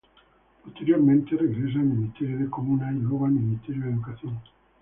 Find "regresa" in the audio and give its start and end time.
1.37-1.77